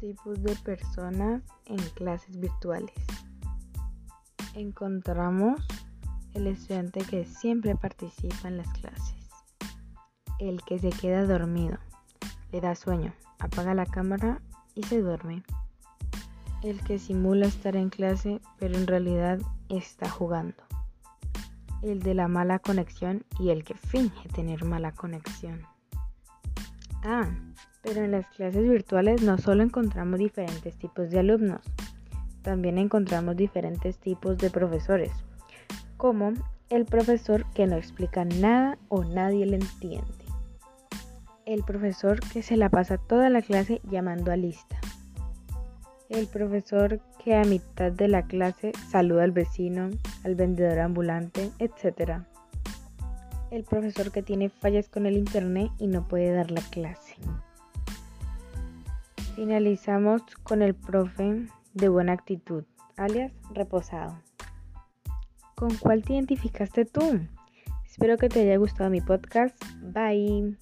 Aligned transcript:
Tipos 0.00 0.42
de 0.42 0.56
personas 0.56 1.42
en 1.66 1.76
clases 1.90 2.40
virtuales. 2.40 2.94
Encontramos 4.54 5.60
el 6.32 6.46
estudiante 6.46 7.00
que 7.02 7.26
siempre 7.26 7.76
participa 7.76 8.48
en 8.48 8.56
las 8.56 8.68
clases. 8.68 9.28
El 10.38 10.62
que 10.62 10.78
se 10.78 10.88
queda 10.88 11.26
dormido, 11.26 11.76
le 12.50 12.62
da 12.62 12.74
sueño, 12.74 13.12
apaga 13.38 13.74
la 13.74 13.84
cámara 13.84 14.40
y 14.74 14.84
se 14.84 15.02
duerme. 15.02 15.42
El 16.62 16.82
que 16.82 16.98
simula 16.98 17.44
estar 17.44 17.76
en 17.76 17.90
clase 17.90 18.40
pero 18.58 18.78
en 18.78 18.86
realidad 18.86 19.38
está 19.68 20.08
jugando. 20.08 20.62
El 21.82 22.00
de 22.00 22.14
la 22.14 22.26
mala 22.26 22.58
conexión 22.58 23.26
y 23.38 23.50
el 23.50 23.64
que 23.64 23.74
finge 23.74 24.30
tener 24.30 24.64
mala 24.64 24.92
conexión. 24.92 25.60
Ah, 27.02 27.28
pero 27.82 28.04
en 28.04 28.12
las 28.12 28.26
clases 28.28 28.68
virtuales 28.68 29.22
no 29.22 29.38
solo 29.38 29.62
encontramos 29.62 30.18
diferentes 30.18 30.76
tipos 30.76 31.10
de 31.10 31.20
alumnos, 31.20 31.62
también 32.42 32.78
encontramos 32.78 33.36
diferentes 33.36 33.98
tipos 33.98 34.38
de 34.38 34.50
profesores, 34.50 35.12
como 35.96 36.32
el 36.70 36.84
profesor 36.86 37.44
que 37.52 37.66
no 37.66 37.76
explica 37.76 38.24
nada 38.24 38.78
o 38.88 39.04
nadie 39.04 39.44
le 39.46 39.56
entiende. 39.56 40.06
El 41.44 41.64
profesor 41.64 42.20
que 42.20 42.42
se 42.42 42.56
la 42.56 42.68
pasa 42.68 42.96
toda 42.96 43.28
la 43.28 43.42
clase 43.42 43.80
llamando 43.90 44.30
a 44.30 44.36
lista. 44.36 44.78
El 46.08 46.26
profesor 46.26 47.00
que 47.22 47.34
a 47.34 47.44
mitad 47.44 47.92
de 47.92 48.08
la 48.08 48.22
clase 48.22 48.72
saluda 48.88 49.24
al 49.24 49.32
vecino, 49.32 49.90
al 50.24 50.34
vendedor 50.34 50.78
ambulante, 50.78 51.50
etc. 51.58 52.22
El 53.50 53.64
profesor 53.64 54.12
que 54.12 54.22
tiene 54.22 54.48
fallas 54.48 54.88
con 54.88 55.06
el 55.06 55.16
internet 55.16 55.70
y 55.78 55.88
no 55.88 56.06
puede 56.06 56.32
dar 56.32 56.50
la 56.50 56.62
clase. 56.62 57.16
Finalizamos 59.40 60.20
con 60.42 60.60
el 60.60 60.74
profe 60.74 61.46
de 61.72 61.88
buena 61.88 62.12
actitud, 62.12 62.64
alias 62.98 63.32
reposado. 63.54 64.20
¿Con 65.54 65.74
cuál 65.76 66.02
te 66.02 66.12
identificaste 66.12 66.84
tú? 66.84 67.00
Espero 67.86 68.18
que 68.18 68.28
te 68.28 68.42
haya 68.42 68.58
gustado 68.58 68.90
mi 68.90 69.00
podcast. 69.00 69.56
Bye. 69.80 70.58